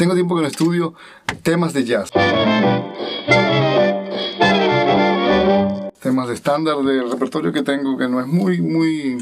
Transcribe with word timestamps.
Tengo 0.00 0.14
tiempo 0.14 0.34
que 0.34 0.40
no 0.40 0.48
estudio 0.48 0.94
temas 1.42 1.74
de 1.74 1.84
jazz. 1.84 2.10
Temas 6.00 6.28
de 6.28 6.32
estándar 6.32 6.78
del 6.78 7.10
repertorio 7.10 7.52
que 7.52 7.62
tengo, 7.62 7.98
que 7.98 8.08
no 8.08 8.18
es 8.18 8.26
muy, 8.26 8.62
muy, 8.62 9.18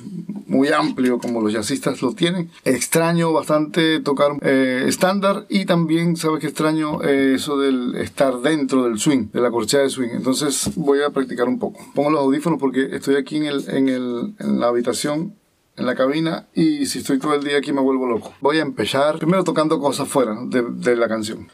muy 0.46 0.68
amplio 0.68 1.18
como 1.18 1.40
los 1.40 1.52
jazzistas 1.52 2.00
lo 2.00 2.12
tienen. 2.12 2.52
Extraño 2.64 3.32
bastante 3.32 3.98
tocar 3.98 4.36
eh, 4.40 4.84
estándar 4.86 5.46
y 5.48 5.66
también, 5.66 6.16
¿sabes 6.16 6.38
que 6.38 6.46
extraño 6.46 7.02
eh, 7.02 7.32
eso 7.34 7.58
del 7.58 7.96
estar 7.96 8.38
dentro 8.38 8.84
del 8.84 9.00
swing, 9.00 9.32
de 9.32 9.40
la 9.40 9.50
corchea 9.50 9.80
de 9.80 9.90
swing? 9.90 10.10
Entonces 10.12 10.70
voy 10.76 11.00
a 11.02 11.10
practicar 11.10 11.48
un 11.48 11.58
poco. 11.58 11.80
Pongo 11.92 12.10
los 12.10 12.20
audífonos 12.20 12.60
porque 12.60 12.88
estoy 12.92 13.16
aquí 13.16 13.38
en, 13.38 13.46
el, 13.46 13.68
en, 13.68 13.88
el, 13.88 14.34
en 14.38 14.60
la 14.60 14.68
habitación 14.68 15.34
en 15.78 15.86
la 15.86 15.94
cabina 15.94 16.46
y 16.54 16.86
si 16.86 16.98
estoy 16.98 17.18
todo 17.18 17.34
el 17.34 17.44
día 17.44 17.58
aquí 17.58 17.72
me 17.72 17.80
vuelvo 17.80 18.06
loco. 18.06 18.34
Voy 18.40 18.58
a 18.58 18.62
empezar 18.62 19.18
primero 19.18 19.44
tocando 19.44 19.78
cosas 19.80 20.08
fuera 20.08 20.36
de, 20.46 20.96
la 20.96 21.08
canción. 21.08 21.48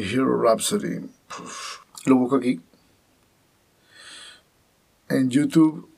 Hero 0.00 0.40
Rhapsody. 0.42 1.00
Lo 2.06 2.16
busco 2.16 2.36
aquí. 2.36 2.60
En 5.08 5.28
YouTube 5.28 5.88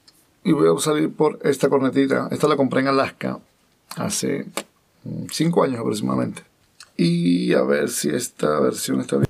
y 0.44 0.52
voy 0.52 0.74
a 0.74 0.80
salir 0.80 1.12
por 1.12 1.38
esta 1.42 1.68
cornetita. 1.68 2.28
Esta 2.30 2.48
la 2.48 2.56
compré 2.56 2.80
en 2.80 2.88
Alaska 2.88 3.38
hace 3.96 4.46
5 5.30 5.64
años 5.64 5.80
aproximadamente. 5.80 6.42
Y 6.96 7.52
a 7.54 7.62
ver 7.62 7.88
si 7.88 8.10
esta 8.10 8.60
versión 8.60 9.00
está 9.00 9.16
bien. 9.16 9.28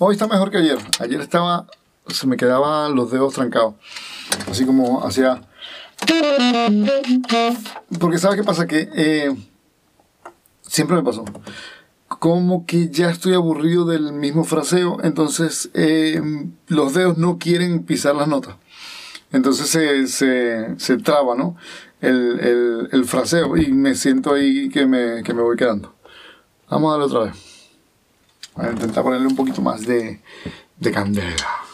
Hoy 0.00 0.14
está 0.14 0.26
mejor 0.26 0.50
que 0.50 0.56
ayer. 0.56 0.78
Ayer 1.00 1.20
estaba, 1.20 1.66
se 2.06 2.26
me 2.26 2.38
quedaban 2.38 2.94
los 2.94 3.10
dedos 3.10 3.34
trancados. 3.34 3.74
Así 4.50 4.64
como 4.64 5.04
hacía... 5.04 5.42
Porque 8.00 8.16
¿sabes 8.16 8.38
qué 8.38 8.44
pasa? 8.44 8.66
Que 8.66 8.88
eh, 8.94 9.36
siempre 10.62 10.96
me 10.96 11.02
pasó. 11.02 11.26
Como 12.18 12.66
que 12.66 12.88
ya 12.88 13.10
estoy 13.10 13.34
aburrido 13.34 13.84
del 13.84 14.12
mismo 14.12 14.44
fraseo, 14.44 14.98
entonces 15.02 15.70
eh, 15.74 16.20
los 16.66 16.94
dedos 16.94 17.16
no 17.16 17.38
quieren 17.38 17.84
pisar 17.84 18.16
las 18.16 18.28
notas. 18.28 18.56
Entonces 19.30 19.68
se, 19.68 20.06
se, 20.06 20.78
se 20.78 20.96
traba, 20.98 21.36
¿no? 21.36 21.56
El, 22.00 22.40
el, 22.40 22.88
el, 22.92 23.04
fraseo 23.04 23.56
y 23.56 23.72
me 23.72 23.94
siento 23.94 24.32
ahí 24.32 24.68
que 24.68 24.86
me, 24.86 25.22
que 25.22 25.34
me 25.34 25.42
voy 25.42 25.56
quedando. 25.56 25.94
Vamos 26.70 26.88
a 26.88 26.98
darle 26.98 27.06
otra 27.06 27.30
vez. 27.30 27.70
A 28.54 28.70
intentar 28.70 29.04
ponerle 29.04 29.26
un 29.26 29.36
poquito 29.36 29.60
más 29.60 29.84
de, 29.86 30.20
de 30.78 30.92
candela. 30.92 31.67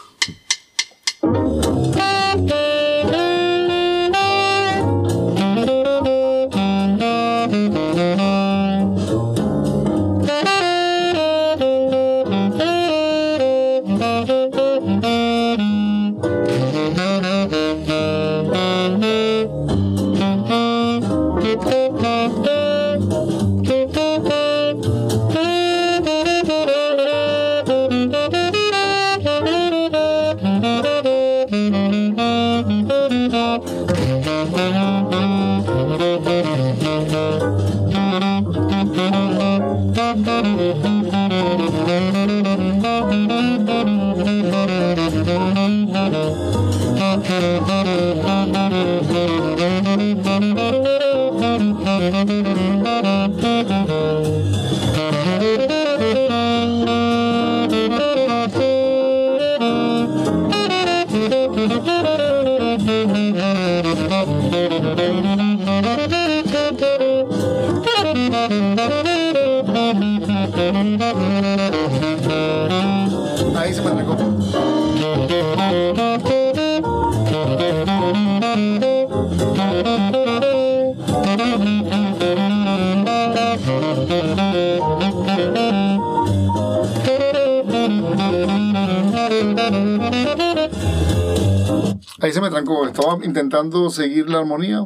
Ahí 92.21 92.31
se 92.31 92.41
me 92.41 92.49
trancó. 92.49 92.85
Estaba 92.87 93.23
intentando 93.23 93.89
seguir 93.89 94.29
la 94.29 94.39
armonía. 94.39 94.85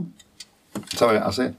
¿Sabes? 0.95 1.21
Hace. 1.21 1.55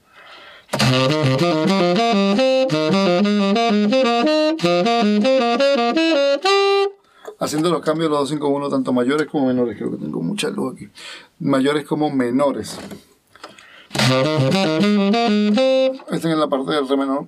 Haciendo 7.39 7.71
los 7.71 7.81
cambios 7.81 8.11
los 8.11 8.19
251 8.19 8.69
tanto 8.69 8.93
mayores 8.93 9.27
como 9.27 9.47
menores. 9.47 9.77
Creo 9.77 9.91
que 9.91 9.97
tengo 9.97 10.21
mucha 10.21 10.49
luz 10.49 10.75
aquí. 10.75 10.89
Mayores 11.39 11.85
como 11.85 12.11
menores. 12.11 12.77
Están 16.11 16.31
en 16.31 16.39
la 16.39 16.47
parte 16.47 16.71
del 16.71 16.87
re 16.87 16.97
menor. 16.97 17.25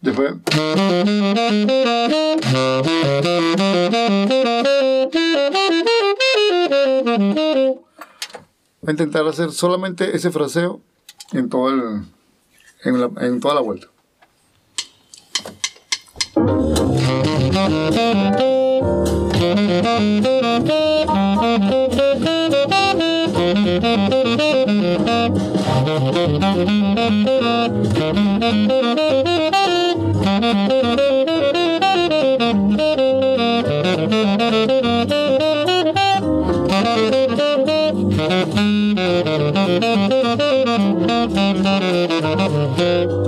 Después. 0.00 0.34
Voy 8.82 8.88
a 8.88 8.90
intentar 8.90 9.26
hacer 9.26 9.50
solamente 9.52 10.14
ese 10.14 10.30
fraseo 10.30 10.80
en, 11.32 11.48
todo 11.48 11.70
el, 11.70 12.02
en, 12.84 13.00
la, 13.00 13.10
en 13.26 13.40
toda 13.40 13.54
la 13.54 13.60
vuelta. 13.60 13.88
Ooh. 42.88 43.26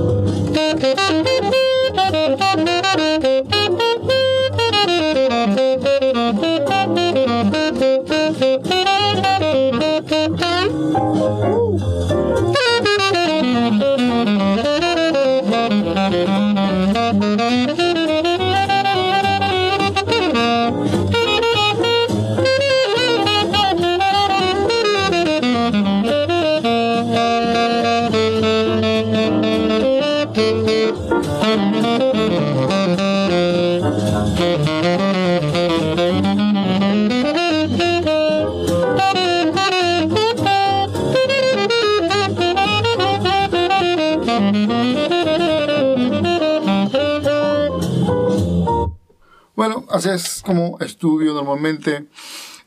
Bueno, 49.59 49.85
así 49.91 50.09
es 50.11 50.43
como 50.47 50.79
estudio 50.79 51.35
normalmente. 51.35 52.07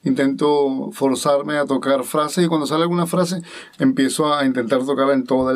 Intento 0.04 0.92
forzarme 0.92 1.58
a 1.58 1.66
tocar 1.66 2.04
frases 2.04 2.44
y 2.44 2.48
cuando 2.48 2.68
sale 2.68 2.82
alguna 2.82 3.08
frase 3.08 3.42
empiezo 3.80 4.34
a 4.34 4.46
intentar 4.46 4.84
tocarla 4.84 5.14
en 5.14 5.24
toda 5.24 5.54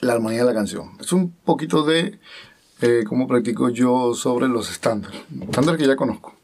la 0.00 0.12
armonía 0.12 0.40
de 0.40 0.46
la 0.46 0.54
canción. 0.54 0.92
Es 1.00 1.12
un 1.12 1.32
poquito 1.32 1.82
de 1.82 2.20
eh, 2.82 3.04
cómo 3.08 3.26
practico 3.26 3.68
yo 3.70 4.14
sobre 4.14 4.48
los 4.48 4.70
estándares. 4.70 5.22
Estándares 5.40 5.80
que 5.80 5.86
ya 5.86 5.96
conozco. 5.96 6.34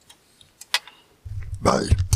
Vale. 1.60 2.07